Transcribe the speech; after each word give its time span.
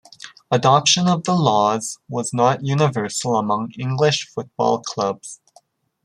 Adoption 0.49 1.07
of 1.07 1.25
the 1.25 1.35
laws 1.35 1.99
was 2.09 2.33
not 2.33 2.63
universal 2.65 3.35
among 3.35 3.69
English 3.77 4.27
football 4.33 4.79
clubs. 4.81 5.39